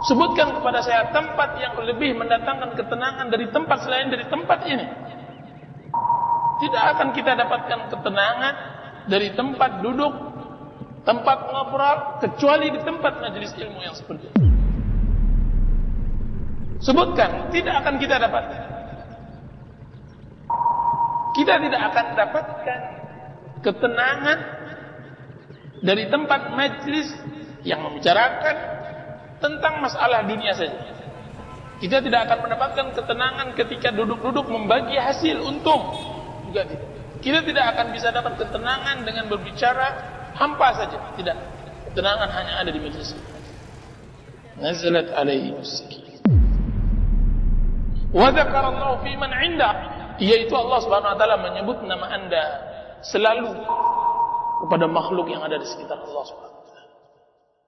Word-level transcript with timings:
Sebutkan 0.00 0.56
kepada 0.56 0.80
saya 0.80 1.12
tempat 1.12 1.60
yang 1.60 1.76
lebih 1.76 2.16
mendatangkan 2.16 2.72
ketenangan 2.72 3.28
dari 3.28 3.52
tempat 3.52 3.84
selain 3.84 4.08
dari 4.08 4.24
tempat 4.32 4.64
ini. 4.64 4.86
Tidak 6.60 6.82
akan 6.96 7.08
kita 7.12 7.36
dapatkan 7.36 7.80
ketenangan 7.92 8.54
dari 9.08 9.28
tempat 9.36 9.84
duduk, 9.84 10.12
tempat 11.04 11.38
ngobrol, 11.52 12.20
kecuali 12.20 12.72
di 12.72 12.80
tempat 12.80 13.20
majelis 13.20 13.52
ilmu 13.56 13.80
yang 13.80 13.96
seperti 13.96 14.24
itu. 14.28 14.44
Sebutkan, 16.80 17.52
tidak 17.52 17.84
akan 17.84 17.94
kita 18.00 18.16
dapatkan. 18.16 18.62
Kita 21.36 21.54
tidak 21.60 21.82
akan 21.92 22.06
dapatkan 22.16 22.80
ketenangan 23.60 24.38
dari 25.84 26.08
tempat 26.08 26.40
majelis 26.56 27.08
yang 27.68 27.84
membicarakan 27.84 28.79
tentang 29.40 29.80
masalah 29.80 30.22
dunia 30.28 30.52
saja. 30.52 30.76
Kita 31.80 32.04
tidak 32.04 32.28
akan 32.28 32.38
mendapatkan 32.44 32.86
ketenangan 32.92 33.56
ketika 33.56 33.88
duduk-duduk 33.96 34.52
membagi 34.52 35.00
hasil 35.00 35.40
untung. 35.40 35.96
Juga 36.52 36.68
tidak. 36.68 36.88
Kita 37.24 37.40
tidak 37.40 37.64
akan 37.76 37.86
bisa 37.96 38.12
dapat 38.12 38.36
ketenangan 38.36 39.00
dengan 39.04 39.32
berbicara 39.32 39.88
hampa 40.36 40.76
saja. 40.76 41.16
Tidak. 41.16 41.36
Ketenangan 41.92 42.28
hanya 42.28 42.52
ada 42.60 42.68
di 42.68 42.80
majelis. 42.84 43.16
Nazalat 44.60 45.08
alaihi 45.16 45.56
sakinah. 45.64 46.20
Wa 48.12 48.28
dzakarallahu 48.28 49.00
fi 49.00 49.16
man 49.16 49.32
'inda, 49.32 49.70
yaitu 50.20 50.52
Allah 50.52 50.78
Subhanahu 50.84 51.14
wa 51.14 51.16
taala 51.16 51.36
menyebut 51.40 51.80
nama 51.88 52.12
Anda 52.12 52.44
selalu 53.00 53.56
kepada 54.66 54.84
makhluk 54.84 55.32
yang 55.32 55.40
ada 55.40 55.56
di 55.56 55.64
sekitar 55.64 55.96
Allah 55.96 56.24
Subhanahu 56.28 56.59